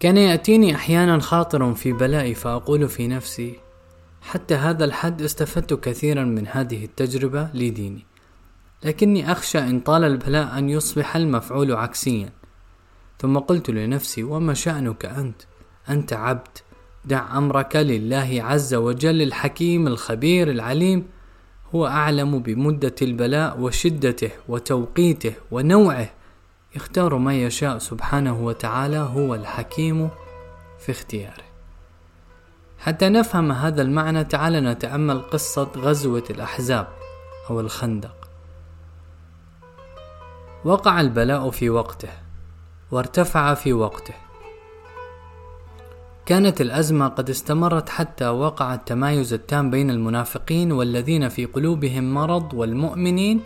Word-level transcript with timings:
كان 0.00 0.16
يأتيني 0.16 0.74
أحيانا 0.74 1.18
خاطر 1.18 1.74
في 1.74 1.92
بلائي 1.92 2.34
فأقول 2.34 2.88
في 2.88 3.08
نفسي 3.08 3.54
حتى 4.22 4.54
هذا 4.54 4.84
الحد 4.84 5.22
استفدت 5.22 5.74
كثيرا 5.74 6.24
من 6.24 6.46
هذه 6.46 6.84
التجربة 6.84 7.48
لديني 7.54 8.06
لكني 8.84 9.32
أخشى 9.32 9.58
إن 9.58 9.80
طال 9.80 10.04
البلاء 10.04 10.58
أن 10.58 10.68
يصبح 10.68 11.16
المفعول 11.16 11.72
عكسيا. 11.72 12.32
ثم 13.18 13.38
قلت 13.38 13.70
لنفسي 13.70 14.22
وما 14.22 14.54
شأنك 14.54 15.04
أنت؟ 15.04 15.42
أنت 15.88 16.12
عبد 16.12 16.58
دع 17.04 17.38
أمرك 17.38 17.76
لله 17.76 18.42
عز 18.42 18.74
وجل 18.74 19.22
الحكيم 19.22 19.86
الخبير 19.86 20.50
العليم 20.50 21.06
هو 21.74 21.86
أعلم 21.86 22.38
بمدة 22.38 22.94
البلاء 23.02 23.60
وشدته 23.60 24.30
وتوقيته 24.48 25.32
ونوعه. 25.50 26.10
يختار 26.76 27.16
ما 27.16 27.34
يشاء 27.34 27.78
سبحانه 27.78 28.44
وتعالى 28.44 28.98
هو 28.98 29.34
الحكيم 29.34 30.10
في 30.78 30.92
اختياره. 30.92 31.44
حتى 32.78 33.08
نفهم 33.08 33.52
هذا 33.52 33.82
المعنى 33.82 34.24
تعال 34.24 34.52
نتأمل 34.52 35.20
قصة 35.20 35.70
غزوة 35.76 36.24
الأحزاب 36.30 36.88
أو 37.50 37.60
الخندق. 37.60 38.30
وقع 40.64 41.00
البلاء 41.00 41.50
في 41.50 41.70
وقته 41.70 42.12
وارتفع 42.90 43.54
في 43.54 43.72
وقته. 43.72 44.14
كانت 46.26 46.60
الأزمة 46.60 47.08
قد 47.08 47.30
استمرت 47.30 47.88
حتى 47.88 48.28
وقع 48.28 48.74
التمايز 48.74 49.32
التام 49.32 49.70
بين 49.70 49.90
المنافقين 49.90 50.72
والذين 50.72 51.28
في 51.28 51.44
قلوبهم 51.44 52.14
مرض 52.14 52.54
والمؤمنين 52.54 53.40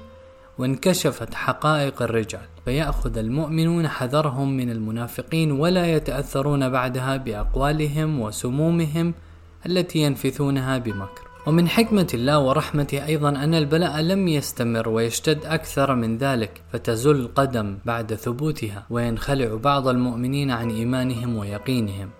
وانكشفت 0.60 1.34
حقائق 1.34 2.02
الرجال. 2.02 2.46
فيأخذ 2.64 3.18
المؤمنون 3.18 3.88
حذرهم 3.88 4.56
من 4.56 4.70
المنافقين 4.70 5.52
ولا 5.52 5.94
يتأثرون 5.94 6.68
بعدها 6.68 7.16
بأقوالهم 7.16 8.20
وسمومهم 8.20 9.14
التي 9.66 9.98
ينفثونها 9.98 10.78
بمكر. 10.78 11.30
ومن 11.46 11.68
حكمة 11.68 12.06
الله 12.14 12.38
ورحمته 12.38 13.06
أيضا 13.06 13.28
أن 13.28 13.54
البلاء 13.54 14.00
لم 14.00 14.28
يستمر 14.28 14.88
ويشتد 14.88 15.44
أكثر 15.44 15.94
من 15.94 16.18
ذلك 16.18 16.62
فتزل 16.72 17.16
القدم 17.16 17.78
بعد 17.84 18.14
ثبوتها 18.14 18.86
وينخلع 18.90 19.54
بعض 19.54 19.88
المؤمنين 19.88 20.50
عن 20.50 20.70
إيمانهم 20.70 21.36
ويقينهم. 21.36 22.19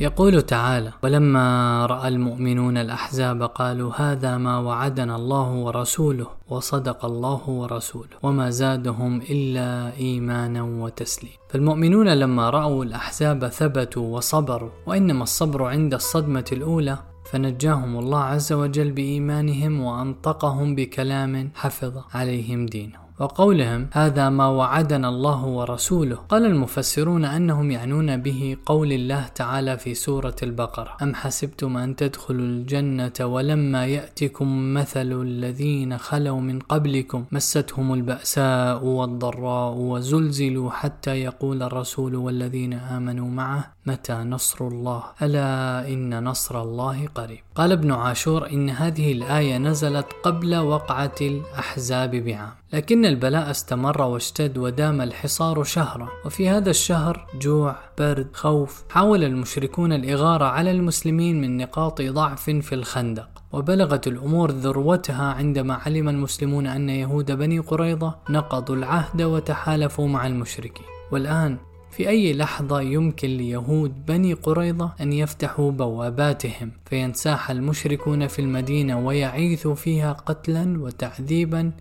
يقول 0.00 0.42
تعالى 0.42 0.92
ولما 1.02 1.86
رأى 1.86 2.08
المؤمنون 2.08 2.76
الأحزاب 2.78 3.42
قالوا 3.42 3.92
هذا 3.96 4.38
ما 4.38 4.58
وعدنا 4.58 5.16
الله 5.16 5.50
ورسوله 5.52 6.26
وصدق 6.48 7.04
الله 7.04 7.48
ورسوله 7.48 8.16
وما 8.22 8.50
زادهم 8.50 9.20
إلا 9.30 9.96
إيمانا 9.96 10.62
وتسليما 10.62 11.34
فالمؤمنون 11.50 12.08
لما 12.08 12.50
رأوا 12.50 12.84
الأحزاب 12.84 13.48
ثبتوا 13.48 14.16
وصبروا 14.16 14.70
وإنما 14.86 15.22
الصبر 15.22 15.64
عند 15.64 15.94
الصدمة 15.94 16.44
الأولى. 16.52 16.98
فنجاهم 17.30 17.98
الله 17.98 18.20
عز 18.20 18.52
وجل 18.52 18.92
بإيمانهم 18.92 19.80
وأنطقهم 19.80 20.74
بكلام 20.74 21.50
حفظ 21.54 21.94
عليهم 22.14 22.66
دينهم. 22.66 23.09
وقولهم 23.20 23.88
هذا 23.92 24.28
ما 24.28 24.46
وعدنا 24.46 25.08
الله 25.08 25.44
ورسوله. 25.44 26.16
قال 26.16 26.46
المفسرون 26.46 27.24
أنهم 27.24 27.70
يعنون 27.70 28.16
به 28.16 28.56
قول 28.66 28.92
الله 28.92 29.26
تعالى 29.34 29.78
في 29.78 29.94
سورة 29.94 30.36
البقرة. 30.42 30.96
أم 31.02 31.14
حسبتم 31.14 31.76
أن 31.76 31.96
تدخلوا 31.96 32.46
الجنة 32.46 33.12
ولما 33.20 33.86
يأتكم 33.86 34.74
مثل 34.74 35.12
الذين 35.22 35.98
خلوا 35.98 36.40
من 36.40 36.58
قبلكم؟ 36.58 37.24
مستهم 37.32 37.94
البأساء 37.94 38.84
والضراء 38.84 39.74
وزلزلوا 39.74 40.70
حتى 40.70 41.10
يقول 41.10 41.62
الرسول 41.62 42.14
والذين 42.14 42.72
آمنوا 42.72 43.28
معه 43.28 43.72
متى 43.86 44.12
نصر 44.12 44.68
الله؟ 44.68 45.02
ألا 45.22 45.88
إن 45.88 46.24
نصر 46.24 46.62
الله 46.62 47.06
قريب. 47.14 47.40
قال 47.54 47.72
ابن 47.72 47.92
عاشور 47.92 48.50
إن 48.50 48.70
هذه 48.70 49.12
الآية 49.12 49.58
نزلت 49.58 50.06
قبل 50.22 50.56
وقعة 50.56 51.14
الأحزاب 51.20 52.10
بعام. 52.10 52.59
لكن 52.72 53.04
البلاء 53.04 53.50
استمر 53.50 54.02
واشتد 54.02 54.58
ودام 54.58 55.00
الحصار 55.00 55.64
شهرا. 55.64 56.08
وفي 56.24 56.48
هذا 56.48 56.70
الشهر 56.70 57.26
جوع 57.40 57.76
برد 57.98 58.28
خوف 58.32 58.84
حاول 58.90 59.24
المشركون 59.24 59.92
الإغارة 59.92 60.44
على 60.44 60.70
المسلمين 60.70 61.40
من 61.40 61.56
نقاط 61.56 62.02
ضعف 62.02 62.50
في 62.50 62.74
الخندق. 62.74 63.28
وبلغت 63.52 64.06
الأمور 64.06 64.50
ذروتها 64.50 65.24
عندما 65.32 65.74
علم 65.74 66.08
المسلمون 66.08 66.66
أن 66.66 66.88
يهود 66.88 67.32
بني 67.32 67.58
قريظة 67.58 68.14
نقضوا 68.30 68.76
العهد 68.76 69.22
وتحالفوا 69.22 70.08
مع 70.08 70.26
المشركين. 70.26 70.86
والآن 71.12 71.58
في 71.90 72.08
أي 72.08 72.32
لحظة 72.32 72.80
يمكن 72.80 73.28
ليهود 73.28 74.06
بني 74.06 74.32
قريظة 74.32 74.92
أن 75.00 75.12
يفتحوا 75.12 75.70
بواباتهم؟ 75.70 76.72
فينساح 76.84 77.50
المشركون 77.50 78.26
في 78.26 78.38
المدينة 78.38 79.06
ويعيثوا 79.06 79.74
فيها 79.74 80.12
قتلا 80.12 80.82
وتعذيبا 80.82 81.72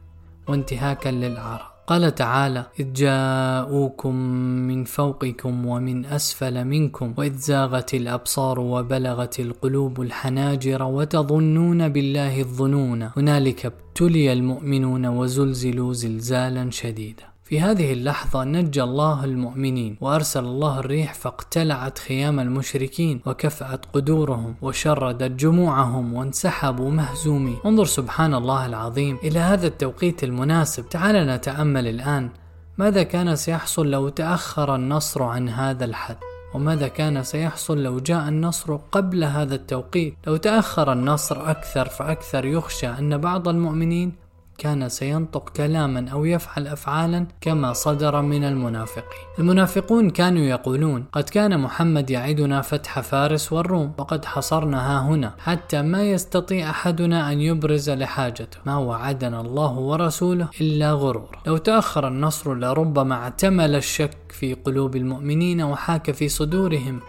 وانتهاكا 0.50 1.10
للأعراض 1.10 1.70
قال 1.88 2.16
تعالى 2.16 2.66
إذ 2.80 2.94
جاءوكم 2.94 4.16
من 4.70 4.84
فوقكم 4.84 5.66
ومن 5.66 6.06
أسفل 6.06 6.66
منكم 6.66 7.14
وإذ 7.18 7.36
زاغت 7.38 7.94
الأبصار 7.94 8.60
وبلغت 8.60 9.40
القلوب 9.40 10.02
الحناجر 10.02 10.84
وتظنون 10.84 11.90
بالله 11.90 12.40
الظنون. 12.40 13.10
هنالك 13.18 13.66
ابتلي 13.66 14.34
المؤمنون 14.34 15.06
وزلزلوا 15.06 15.94
زلزالا 15.94 16.72
شديدا. 16.72 17.29
في 17.50 17.62
هذه 17.62 17.94
اللحظة 17.94 18.44
نجى 18.44 18.84
الله 18.84 19.26
المؤمنين 19.26 19.98
وأرسل 20.02 20.44
الله 20.44 20.80
الريح 20.80 21.14
فاقتلعت 21.14 22.00
خيام 22.00 22.40
المشركين 22.40 23.22
وكفأت 23.26 23.86
قدورهم 23.94 24.56
وشردت 24.62 25.32
جموعهم 25.32 26.14
وانسحبوا 26.14 26.92
مهزومين. 26.92 27.58
انظر 27.66 27.86
سبحان 27.86 28.34
الله 28.34 28.66
العظيم. 28.66 29.18
إلى 29.24 29.40
هذا 29.40 29.68
التوقيت 29.68 30.24
المناسب 30.24 30.90
تعال 30.90 31.28
نتأمل 31.28 31.88
الآن. 31.88 32.30
ماذا 32.78 33.04
كان 33.04 33.36
سيحصل 33.36 33.92
لو 33.92 34.10
تأخر 34.10 34.76
النصر 34.76 35.24
عن 35.24 35.50
هذا 35.50 35.86
الحد؟ 35.86 36.18
وماذا 36.54 36.88
كان 36.88 37.24
سيحصل 37.24 37.84
لو 37.84 38.00
جاء 38.00 38.30
النصر 38.30 38.76
قبل 38.76 39.24
هذا 39.24 39.56
التوقيت؟ 39.56 40.14
لو 40.28 40.36
تأخر 40.38 40.94
النصر 40.94 41.52
أكثر 41.52 41.86
فأكثر 41.86 42.46
يخشى 42.46 42.88
أن 42.88 43.18
بعض 43.18 43.48
المؤمنين 43.48 44.29
كان 44.60 44.90
سينطق 44.90 45.50
كلاما 45.50 46.10
أو 46.10 46.26
يفعل 46.26 46.68
أفعالا 46.68 47.28
كما 47.42 47.74
صدر 47.74 48.22
من 48.22 48.44
المنافقين. 48.44 49.28
المنافقون 49.40 50.10
كانوا 50.10 50.44
يقولون: 50.44 51.06
قد 51.12 51.24
كان 51.24 51.60
محمد 51.60 52.10
يعدنا 52.10 52.62
فتح 52.62 53.00
فارس 53.00 53.54
والروم 53.54 53.92
وقد 53.98 54.26
حصرنا 54.26 54.78
ها 54.78 55.02
هنا 55.02 55.36
حتى 55.40 55.82
ما 55.82 56.04
يستطيع 56.04 56.70
أحدنا 56.70 57.32
أن 57.32 57.42
يبرز 57.42 57.90
لحاجته، 57.90 58.58
ما 58.66 58.78
وعدنا 58.78 59.42
الله 59.42 59.74
ورسوله 59.80 60.50
إلا 60.62 60.92
غرور. 60.92 61.38
لو 61.48 61.58
تأخر 61.58 62.08
النصر 62.08 62.56
لربما 62.56 63.16
اعتمل 63.16 63.76
الشك 63.76 64.18
في 64.30 64.54
قلوب 64.54 64.96
المؤمنين 64.96 65.62
وحاك 65.62 66.12
في 66.12 66.30
صدورهم 66.30 67.00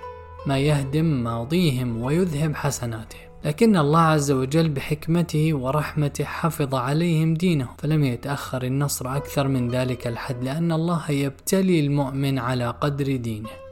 ما 0.46 0.58
يهدم 0.58 1.04
ماضيهم 1.04 2.02
ويذهب 2.02 2.54
حسناتهم. 2.54 3.29
لكن 3.44 3.76
الله 3.76 4.00
عز 4.00 4.30
وجل 4.30 4.68
بحكمته 4.68 5.54
ورحمته 5.54 6.24
حفظ 6.24 6.74
عليهم 6.74 7.34
دينهم 7.34 7.74
فلم 7.78 8.04
يتأخر 8.04 8.62
النصر 8.62 9.16
أكثر 9.16 9.48
من 9.48 9.70
ذلك 9.70 10.06
الحد 10.06 10.44
لأن 10.44 10.72
الله 10.72 11.10
يبتلي 11.10 11.80
المؤمن 11.80 12.38
على 12.38 12.70
قدر 12.70 13.16
دينه. 13.16 13.69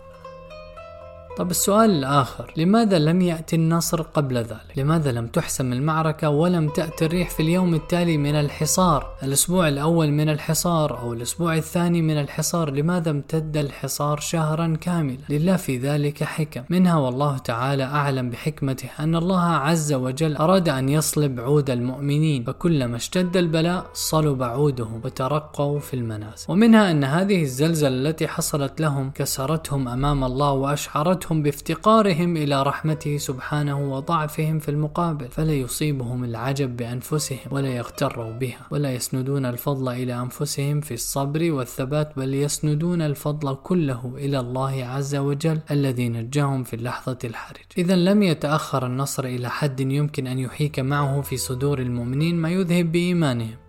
طب 1.39 1.51
السؤال 1.51 1.91
الآخر 1.91 2.53
لماذا 2.57 2.99
لم 2.99 3.21
يأتي 3.21 3.57
النصر 3.57 4.03
قبل 4.03 4.37
ذلك؟ 4.37 4.73
لماذا 4.77 5.13
لم 5.13 5.27
تحسم 5.27 5.73
المعركة 5.73 6.31
ولم 6.31 6.69
تأتي 6.69 7.05
الريح 7.07 7.31
في 7.31 7.41
اليوم 7.41 7.75
التالي 7.75 8.17
من 8.17 8.35
الحصار؟ 8.35 9.07
الأسبوع 9.23 9.69
الأول 9.69 10.11
من 10.11 10.29
الحصار 10.29 10.99
أو 10.99 11.13
الأسبوع 11.13 11.57
الثاني 11.57 12.03
من 12.03 12.21
الحصار 12.21 12.71
لماذا 12.71 13.11
امتد 13.11 13.57
الحصار 13.57 14.21
شهرا 14.21 14.77
كاملا؟ 14.81 15.19
لله 15.29 15.57
في 15.57 15.79
ذلك 15.79 16.25
حكم 16.25 16.63
منها 16.71 16.97
والله 16.97 17.39
تعالى 17.39 17.85
أعلم 17.85 18.31
بحكمته 18.31 18.89
أن 19.01 19.17
الله 19.17 19.43
عز 19.43 19.93
وجل 19.93 20.37
أراد 20.37 20.69
أن 20.69 20.89
يصلب 20.89 21.41
عود 21.41 21.71
المؤمنين 21.71 22.45
فكلما 22.45 22.97
اشتد 22.97 23.37
البلاء 23.37 23.87
صلب 23.95 24.43
عودهم 24.43 25.01
وترقوا 25.05 25.79
في 25.79 25.95
المنازل 25.95 26.45
ومنها 26.49 26.91
أن 26.91 27.05
هذه 27.05 27.43
الزلزلة 27.43 27.89
التي 27.89 28.29
حصلت 28.29 28.81
لهم 28.81 29.11
كسرتهم 29.11 29.89
أمام 29.89 30.25
الله 30.25 30.53
وأشعرتهم 30.53 31.28
أمرتهم 31.29 31.43
بافتقارهم 31.43 32.37
إلى 32.37 32.63
رحمته 32.63 33.17
سبحانه 33.17 33.93
وضعفهم 33.93 34.59
في 34.59 34.69
المقابل 34.69 35.29
فلا 35.29 35.53
يصيبهم 35.53 36.25
العجب 36.25 36.77
بأنفسهم 36.77 37.49
ولا 37.51 37.69
يغتروا 37.69 38.33
بها 38.33 38.67
ولا 38.71 38.95
يسندون 38.95 39.47
الفضل 39.47 39.89
إلى 39.89 40.15
أنفسهم 40.15 40.81
في 40.81 40.95
الصبر 40.95 41.53
والثبات 41.53 42.17
بل 42.17 42.35
يسندون 42.35 43.03
الفضل 43.03 43.55
كله 43.55 44.15
إلى 44.17 44.41
الله 44.41 44.85
عز 44.85 45.17
وجل 45.17 45.61
الذي 45.71 46.09
نجاهم 46.09 46.65
في 46.65 46.77
اللحظة 46.77 47.19
الحرج. 47.25 47.67
إذا 47.79 47.97
لم 47.97 48.23
يتأخر 48.23 48.87
النصر 48.87 49.25
إلى 49.25 49.51
حد 49.51 49.81
يمكن 49.81 50.27
أن 50.27 50.39
يحيك 50.39 50.81
معه 50.81 51.21
في 51.21 51.37
صدور 51.37 51.79
المؤمنين 51.79 52.37
ما 52.37 52.51
يذهب 52.51 52.93
بإيمانهم. 52.93 53.68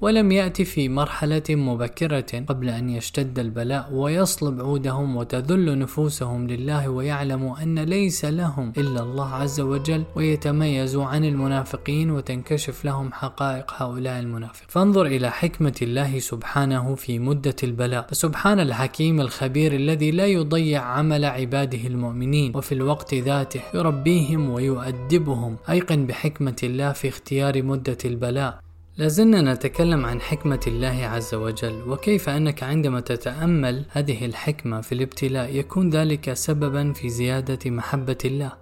ولم 0.00 0.32
يأتي 0.32 0.64
في 0.64 0.88
مرحلة 0.88 1.42
مبكرة 1.50 2.44
قبل 2.46 2.68
أن 2.68 2.90
يشتد 2.90 3.38
البلاء 3.38 3.92
ويصلب 3.92 4.60
عودهم 4.60 5.16
وتذل 5.16 5.78
نفوسهم 5.78 6.46
لله 6.46 6.88
ويعلموا 6.88 7.62
أن 7.62 7.78
ليس 7.78 8.24
لهم 8.24 8.72
إلا 8.78 9.02
الله 9.02 9.34
عز 9.34 9.60
وجل 9.60 10.04
ويتميزوا 10.16 11.04
عن 11.04 11.24
المنافقين 11.24 12.10
وتنكشف 12.10 12.84
لهم 12.84 13.12
حقائق 13.12 13.82
هؤلاء 13.82 14.20
المنافق 14.20 14.64
فانظر 14.68 15.06
إلى 15.06 15.30
حكمة 15.30 15.76
الله 15.82 16.18
سبحانه 16.18 16.94
في 16.94 17.18
مدة 17.18 17.56
البلاء. 17.62 18.06
فسبحان 18.10 18.60
الحكيم 18.60 19.20
الخبير 19.20 19.74
الذي 19.74 20.10
لا 20.10 20.26
يضيع 20.26 20.82
عمل 20.82 21.24
عباده 21.24 21.86
المؤمنين 21.86 22.56
وفي 22.56 22.72
الوقت 22.72 23.14
ذاته 23.14 23.60
يربيهم 23.74 24.50
ويؤدبهم. 24.50 25.56
أيقن 25.70 26.06
بحكمة 26.06 26.56
الله 26.62 26.92
في 26.92 27.08
اختيار 27.08 27.62
مدة 27.62 27.98
البلاء. 28.04 28.67
لازلنا 28.98 29.54
نتكلم 29.54 30.06
عن 30.06 30.20
حكمة 30.20 30.60
الله 30.66 31.06
عز 31.06 31.34
وجل 31.34 31.82
وكيف 31.86 32.28
أنك 32.28 32.62
عندما 32.62 33.00
تتأمل 33.00 33.84
هذه 33.90 34.26
الحكمة 34.26 34.80
في 34.80 34.92
الابتلاء 34.92 35.56
يكون 35.56 35.90
ذلك 35.90 36.32
سببا 36.32 36.92
في 36.92 37.08
زيادة 37.08 37.70
محبة 37.70 38.18
الله. 38.24 38.52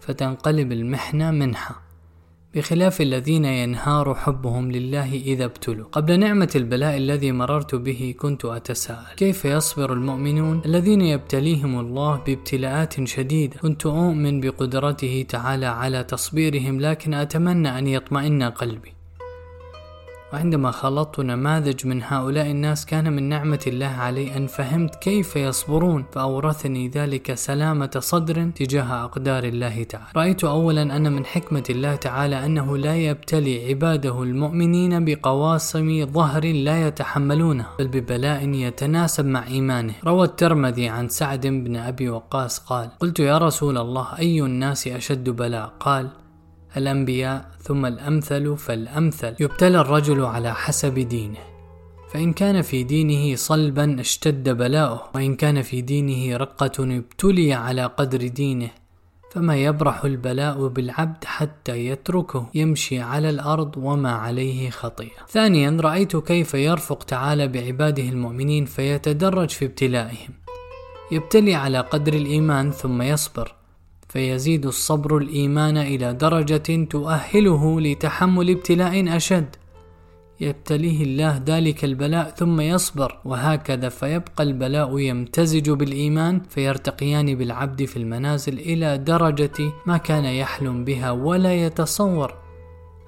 فتنقلب 0.00 0.72
المحنة 0.72 1.30
منحة. 1.30 1.82
بخلاف 2.54 3.00
الذين 3.00 3.44
ينهار 3.44 4.14
حبهم 4.14 4.72
لله 4.72 5.14
إذا 5.14 5.44
ابتلوا. 5.44 5.86
قبل 5.92 6.20
نعمة 6.20 6.50
البلاء 6.56 6.96
الذي 6.96 7.32
مررت 7.32 7.74
به 7.74 8.14
كنت 8.18 8.44
أتساءل. 8.44 9.16
كيف 9.16 9.44
يصبر 9.44 9.92
المؤمنون 9.92 10.62
الذين 10.64 11.00
يبتليهم 11.00 11.80
الله 11.80 12.16
بابتلاءات 12.26 13.04
شديدة؟ 13.04 13.56
كنت 13.56 13.86
أؤمن 13.86 14.40
بقدرته 14.40 15.26
تعالى 15.28 15.66
على 15.66 16.04
تصبيرهم 16.04 16.80
لكن 16.80 17.14
أتمنى 17.14 17.78
أن 17.78 17.86
يطمئن 17.86 18.42
قلبي. 18.42 19.03
وعندما 20.34 20.70
خلطت 20.70 21.20
نماذج 21.20 21.86
من 21.86 22.02
هؤلاء 22.02 22.50
الناس 22.50 22.86
كان 22.86 23.12
من 23.12 23.22
نعمة 23.28 23.60
الله 23.66 23.86
علي 23.86 24.36
أن 24.36 24.46
فهمت 24.46 24.94
كيف 24.94 25.36
يصبرون 25.36 26.04
فأورثني 26.12 26.88
ذلك 26.88 27.34
سلامة 27.34 27.90
صدر 27.98 28.50
تجاه 28.50 29.04
أقدار 29.04 29.44
الله 29.44 29.82
تعالى. 29.82 30.06
رأيت 30.16 30.44
أولا 30.44 30.82
أن 30.82 31.12
من 31.12 31.26
حكمة 31.26 31.64
الله 31.70 31.94
تعالى 31.94 32.46
أنه 32.46 32.76
لا 32.76 32.96
يبتلي 32.96 33.68
عباده 33.68 34.22
المؤمنين 34.22 35.04
بقواسم 35.04 36.06
ظهر 36.06 36.44
لا 36.44 36.86
يتحملونها 36.86 37.70
بل 37.78 37.88
ببلاء 37.88 38.48
يتناسب 38.48 39.26
مع 39.26 39.46
إيمانه. 39.46 39.94
روى 40.04 40.24
الترمذي 40.24 40.88
عن 40.88 41.08
سعد 41.08 41.46
بن 41.46 41.76
أبي 41.76 42.08
وقاص 42.08 42.58
قال 42.58 42.88
قلت 43.00 43.20
يا 43.20 43.38
رسول 43.38 43.78
الله 43.78 44.18
أي 44.18 44.42
الناس 44.42 44.88
أشد 44.88 45.30
بلاء؟ 45.30 45.72
قال 45.80 46.23
الأنبياء 46.76 47.50
ثم 47.62 47.86
الأمثل 47.86 48.56
فالأمثل. 48.56 49.34
يبتلى 49.40 49.80
الرجل 49.80 50.24
على 50.24 50.54
حسب 50.54 50.94
دينه. 50.94 51.38
فإن 52.10 52.32
كان 52.32 52.62
في 52.62 52.82
دينه 52.82 53.36
صلبا 53.36 54.00
اشتد 54.00 54.48
بلاؤه. 54.48 55.02
وإن 55.14 55.34
كان 55.34 55.62
في 55.62 55.80
دينه 55.80 56.36
رقة 56.36 56.72
ابتلي 56.78 57.52
على 57.52 57.84
قدر 57.84 58.26
دينه. 58.28 58.70
فما 59.32 59.56
يبرح 59.56 60.04
البلاء 60.04 60.68
بالعبد 60.68 61.24
حتى 61.24 61.86
يتركه. 61.86 62.46
يمشي 62.54 63.00
على 63.00 63.30
الأرض 63.30 63.76
وما 63.76 64.12
عليه 64.12 64.70
خطيئة. 64.70 65.26
ثانيا 65.28 65.78
رأيت 65.80 66.16
كيف 66.16 66.54
يرفق 66.54 67.02
تعالى 67.02 67.48
بعباده 67.48 68.02
المؤمنين 68.02 68.64
فيتدرج 68.64 69.50
في 69.50 69.64
ابتلائهم. 69.64 70.34
يبتلي 71.12 71.54
على 71.54 71.80
قدر 71.80 72.12
الإيمان 72.12 72.70
ثم 72.70 73.02
يصبر. 73.02 73.54
فيزيد 74.14 74.66
الصبر 74.66 75.18
الإيمان 75.18 75.76
إلى 75.76 76.12
درجة 76.12 76.84
تؤهله 76.84 77.80
لتحمل 77.80 78.50
ابتلاء 78.50 79.16
أشد. 79.16 79.56
يبتليه 80.40 81.02
الله 81.02 81.42
ذلك 81.46 81.84
البلاء 81.84 82.30
ثم 82.30 82.60
يصبر 82.60 83.20
وهكذا 83.24 83.88
فيبقى 83.88 84.44
البلاء 84.44 84.98
يمتزج 84.98 85.70
بالإيمان 85.70 86.42
فيرتقيان 86.48 87.34
بالعبد 87.34 87.84
في 87.84 87.96
المنازل 87.96 88.58
إلى 88.58 88.98
درجة 88.98 89.72
ما 89.86 89.96
كان 89.96 90.24
يحلم 90.24 90.84
بها 90.84 91.10
ولا 91.10 91.66
يتصور 91.66 92.34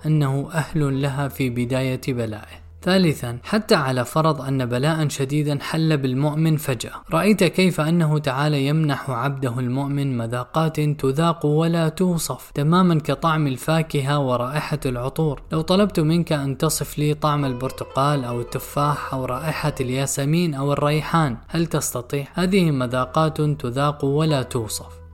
أنه 0.06 0.48
أهل 0.52 1.02
لها 1.02 1.28
في 1.28 1.50
بداية 1.50 2.00
بلائه. 2.08 2.65
ثالثا 2.86 3.38
حتى 3.44 3.74
على 3.74 4.04
فرض 4.04 4.40
أن 4.40 4.66
بلاء 4.66 5.08
شديدا 5.08 5.58
حل 5.62 5.96
بالمؤمن 5.96 6.56
فجأة. 6.56 6.92
رأيت 7.12 7.44
كيف 7.44 7.80
أنه 7.80 8.18
تعالى 8.18 8.66
يمنح 8.66 9.10
عبده 9.10 9.58
المؤمن 9.58 10.18
مذاقات 10.18 10.80
تذاق 10.80 11.46
ولا 11.46 11.88
توصف 11.88 12.50
تماما 12.54 13.00
كطعم 13.00 13.46
الفاكهة 13.46 14.18
ورائحة 14.18 14.80
العطور. 14.86 15.42
لو 15.52 15.60
طلبت 15.60 16.00
منك 16.00 16.32
أن 16.32 16.58
تصف 16.58 16.98
لي 16.98 17.14
طعم 17.14 17.44
البرتقال 17.44 18.24
أو 18.24 18.40
التفاح 18.40 19.14
أو 19.14 19.24
رائحة 19.24 19.74
الياسمين 19.80 20.54
أو 20.54 20.72
الريحان 20.72 21.36
هل 21.48 21.66
تستطيع؟ 21.66 22.26
هذه 22.34 22.70
مذاقات 22.70 23.40
تذاق 23.40 24.04
ولا 24.04 24.42
توصف. 24.42 25.05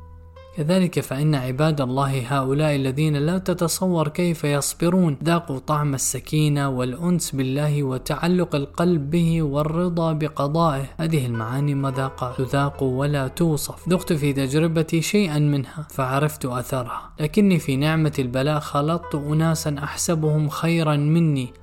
كذلك 0.56 1.00
فإن 1.00 1.34
عباد 1.34 1.80
الله 1.80 2.38
هؤلاء 2.38 2.76
الذين 2.76 3.16
لا 3.16 3.38
تتصور 3.38 4.08
كيف 4.08 4.44
يصبرون 4.44 5.16
ذاقوا 5.24 5.58
طعم 5.58 5.94
السكينة 5.94 6.68
والأنس 6.68 7.30
بالله 7.30 7.82
وتعلق 7.82 8.54
القلب 8.54 9.10
به 9.10 9.42
والرضا 9.42 10.12
بقضائه. 10.12 10.84
هذه 10.98 11.26
المعاني 11.26 11.74
مذاقات 11.74 12.38
تذاق 12.38 12.82
ولا 12.82 13.28
توصف. 13.28 13.88
ذقت 13.88 14.12
في 14.12 14.32
تجربتي 14.32 15.02
شيئا 15.02 15.38
منها 15.38 15.86
فعرفت 15.90 16.46
أثرها. 16.46 17.12
لكني 17.20 17.58
في 17.58 17.76
نعمة 17.76 18.12
البلاء 18.18 18.60
خلطت 18.60 19.14
أناسا 19.14 19.76
أحسبهم 19.78 20.48
خيرا 20.48 20.96
مني. 20.96 21.61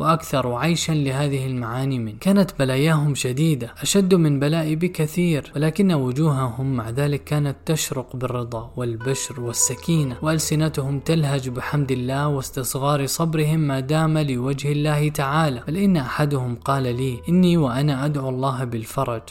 وأكثر 0.00 0.54
عيشا 0.54 0.92
لهذه 0.92 1.46
المعاني 1.46 1.98
من 1.98 2.18
كانت 2.18 2.50
بلاياهم 2.58 3.14
شديدة 3.14 3.74
أشد 3.82 4.14
من 4.14 4.40
بلائي 4.40 4.76
بكثير 4.76 5.52
ولكن 5.56 5.92
وجوههم 5.92 6.76
مع 6.76 6.90
ذلك 6.90 7.24
كانت 7.24 7.56
تشرق 7.66 8.16
بالرضا 8.16 8.72
والبشر 8.76 9.40
والسكينة 9.40 10.16
وألسنتهم 10.22 11.00
تلهج 11.00 11.48
بحمد 11.48 11.92
الله 11.92 12.28
واستصغار 12.28 13.06
صبرهم 13.06 13.60
ما 13.60 13.80
دام 13.80 14.18
لوجه 14.18 14.72
الله 14.72 15.08
تعالى. 15.08 15.62
بل 15.68 15.76
إن 15.76 15.96
أحدهم 15.96 16.56
قال 16.56 16.82
لي 16.82 17.20
إني 17.28 17.56
وأنا 17.56 18.04
أدعو 18.04 18.28
الله 18.28 18.64
بالفرج. 18.64 19.22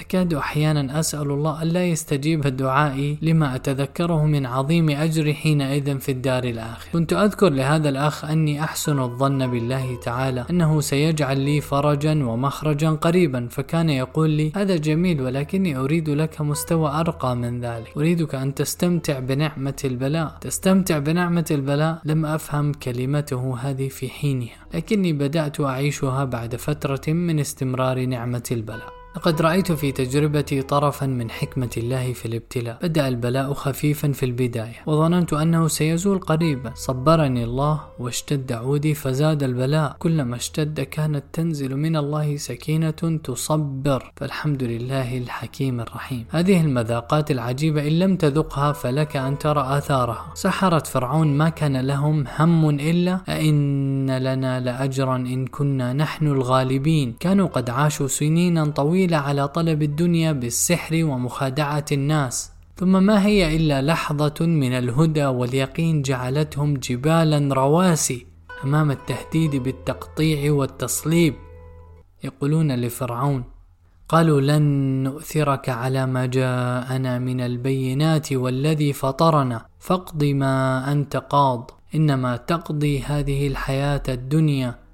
أكاد 0.00 0.34
أحيانا 0.34 1.00
أسأل 1.00 1.30
الله 1.30 1.62
ألا 1.62 1.86
يستجيب 1.86 2.40
دعائي 2.40 3.18
لما 3.22 3.54
أتذكره 3.54 4.24
من 4.24 4.46
عظيم 4.46 4.90
أجري 4.90 5.34
حينئذ 5.34 5.98
في 5.98 6.12
الدار 6.12 6.44
الآخر 6.44 6.88
كنت 6.92 7.12
أذكر 7.12 7.50
لهذا 7.50 7.88
الأخ 7.88 8.24
أني 8.24 8.64
أحسن 8.64 8.98
الظن 8.98 9.46
بالله 9.50 10.00
تعالى 10.00 10.46
أنه 10.50 10.80
سيجعل 10.80 11.40
لي 11.40 11.60
فرجا 11.60 12.24
ومخرجا 12.24 12.90
قريبا 12.90 13.48
فكان 13.50 13.90
يقول 13.90 14.30
لي 14.30 14.52
هذا 14.56 14.76
جميل 14.76 15.20
ولكني 15.20 15.76
أريد 15.76 16.10
لك 16.10 16.40
مستوى 16.40 16.90
أرقى 16.90 17.36
من 17.36 17.60
ذلك. 17.60 17.92
أريدك 17.96 18.34
أن 18.34 18.54
تستمتع 18.54 19.18
بنعمة 19.18 19.76
البلاء. 19.84 20.36
تستمتع 20.40 20.98
بنعمة 20.98 21.44
البلاء؟ 21.50 21.98
لم 22.04 22.26
أفهم 22.26 22.72
كلمته 22.72 23.56
هذه 23.62 23.88
في 23.88 24.08
حينها. 24.08 24.66
لكني 24.74 25.12
بدأت 25.12 25.60
أعيشها 25.60 26.24
بعد 26.24 26.56
فترة 26.56 27.12
من 27.12 27.40
استمرار 27.40 28.06
نعمة 28.06 28.42
البلاء. 28.52 29.05
لقد 29.16 29.42
رأيت 29.42 29.72
في 29.72 29.92
تجربتي 29.92 30.62
طرفا 30.62 31.06
من 31.06 31.30
حكمة 31.30 31.70
الله 31.76 32.12
في 32.12 32.26
الابتلاء. 32.26 32.78
بدأ 32.82 33.08
البلاء 33.08 33.52
خفيفا 33.52 34.12
في 34.12 34.26
البداية 34.26 34.76
وظننت 34.86 35.32
أنه 35.32 35.68
سيزول 35.68 36.18
قريبا 36.18 36.72
صبرني 36.74 37.44
الله 37.44 37.80
واشتد 37.98 38.52
عودي 38.52 38.94
فزاد 38.94 39.42
البلاء. 39.42 39.96
كلما 39.98 40.36
اشتد 40.36 40.80
كانت 40.80 41.24
تنزل 41.32 41.76
من 41.76 41.96
الله 41.96 42.36
سكينة 42.36 43.18
تصبر. 43.24 44.12
فالحمد 44.16 44.62
لله 44.62 45.18
الحكيم 45.18 45.80
الرحيم. 45.80 46.24
هذه 46.30 46.60
المذاقات 46.60 47.30
العجيبة 47.30 47.88
إن 47.88 47.98
لم 47.98 48.16
تذقها 48.16 48.72
فلك 48.72 49.16
أن 49.16 49.38
ترى 49.38 49.78
آثارها. 49.78 50.26
سحرة 50.34 50.78
فرعون 50.78 51.38
ما 51.38 51.48
كان 51.48 51.76
لهم 51.76 52.24
هم 52.38 52.70
إلا 52.70 53.20
أئن 53.28 54.16
لنا 54.16 54.60
لأجرا 54.60 55.16
إن 55.16 55.46
كنا 55.46 55.92
نحن 55.92 56.26
الغالبين. 56.26 57.16
كانوا 57.20 57.48
قد 57.48 57.70
عاشوا 57.70 58.06
سنينا 58.06 58.64
طويلة 58.64 59.05
طويلة 59.06 59.18
على 59.18 59.48
طلب 59.48 59.82
الدنيا 59.82 60.32
بالسحر 60.32 61.04
ومخادعة 61.04 61.84
الناس. 61.92 62.52
ثم 62.76 63.02
ما 63.02 63.26
هي 63.26 63.56
إلا 63.56 63.82
لحظة 63.82 64.34
من 64.40 64.72
الهدى 64.72 65.26
واليقين 65.26 66.02
جعلتهم 66.02 66.74
جبالا 66.74 67.54
رواسي 67.54 68.26
أمام 68.64 68.90
التهديد 68.90 69.56
بالتقطيع 69.56 70.52
والتصليب. 70.52 71.34
يقولون 72.24 72.74
لفرعون 72.74 73.44
قالوا 74.08 74.40
لن 74.40 74.62
نؤثرك 75.02 75.68
على 75.68 76.06
ما 76.06 76.26
جاءنا 76.26 77.18
من 77.18 77.40
البينات 77.40 78.32
والذي 78.32 78.92
فطرنا. 78.92 79.66
فاقض 79.78 80.24
ما 80.24 80.92
أنت 80.92 81.16
قاض. 81.16 81.70
إنما 81.94 82.36
تقضي 82.36 83.02
هذه 83.02 83.48
الحياة 83.48 84.02
الدنيا 84.08 84.85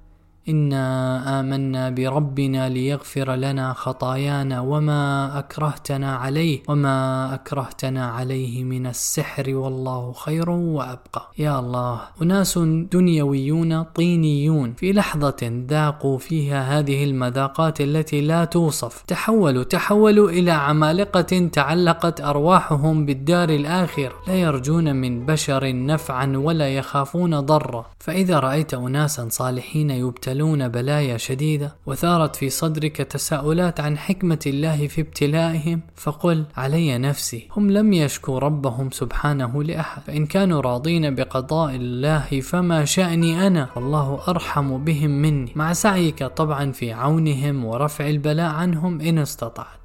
إنا 0.49 1.39
آمنا 1.39 1.89
بربنا 1.89 2.69
ليغفر 2.69 3.35
لنا 3.35 3.73
خطايانا 3.73 4.61
وما 4.61 5.39
أكرهتنا 5.39 6.15
عليه 6.15 6.63
وما 6.67 7.33
أكرهتنا 7.33 8.05
عليه 8.05 8.63
من 8.63 8.87
السحر 8.87 9.55
والله 9.55 10.11
خير 10.11 10.49
وأبقى. 10.49 11.31
يا 11.37 11.59
الله 11.59 12.01
أناس 12.21 12.57
دنيويون 12.91 13.83
طينيون 13.83 14.73
في 14.73 14.93
لحظة 14.93 15.63
ذاقوا 15.69 16.17
فيها 16.17 16.79
هذه 16.79 17.03
المذاقات 17.03 17.81
التي 17.81 18.21
لا 18.21 18.45
توصف. 18.45 19.03
تحولوا 19.07 19.63
تحولوا 19.63 20.29
إلى 20.29 20.51
عمالقة 20.51 21.49
تعلقت 21.53 22.21
أرواحهم 22.21 23.05
بالدار 23.05 23.49
الاخره 23.49 24.13
لا 24.27 24.35
يرجون 24.35 24.95
من 24.95 25.25
بشر 25.25 25.85
نفعا 25.85 26.33
ولا 26.35 26.69
يخافون 26.69 27.39
ضرا. 27.39 27.85
فإذا 27.99 28.39
رأيت 28.39 28.73
اناسا 28.73 29.27
صالحين 29.29 29.89
يبتلون 29.89 30.32
يبتلون 30.33 30.67
بلايا 30.67 31.17
شديدة 31.17 31.75
وثارت 31.85 32.35
في 32.35 32.49
صدرك 32.49 32.97
تساؤلات 32.97 33.79
عن 33.79 33.97
حكمة 33.97 34.39
الله 34.47 34.87
في 34.87 35.01
ابتلائهم 35.01 35.81
فقل 35.95 36.45
علي 36.57 36.97
نفسي 36.97 37.47
هم 37.51 37.71
لم 37.71 37.93
يشكوا 37.93 38.39
ربهم 38.39 38.91
سبحانه 38.91 39.63
لأحد. 39.63 40.01
فإن 40.01 40.25
كانوا 40.25 40.61
راضين 40.61 41.15
بقضاء 41.15 41.75
الله 41.75 42.41
فما 42.41 42.85
شأني 42.85 43.47
أنا؟ 43.47 43.69
والله 43.75 44.23
أرحم 44.27 44.77
بهم 44.77 45.11
مني. 45.11 45.51
مع 45.55 45.73
سعيك 45.73 46.23
طبعا 46.23 46.71
في 46.71 46.93
عونهم 46.93 47.65
ورفع 47.65 48.09
البلاء 48.09 48.51
عنهم 48.51 49.01
إن 49.01 49.17
استطعت. 49.17 49.79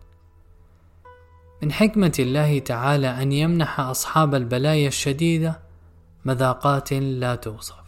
من 1.63 1.73
حكمة 1.73 2.13
الله 2.19 2.59
تعالى 2.59 3.23
أن 3.23 3.33
يمنح 3.33 3.81
أصحاب 3.81 4.35
البلايا 4.35 4.89
الشديدة 4.89 5.59
مذاقات 6.25 6.93
لا 6.93 7.35
توصف. 7.35 7.88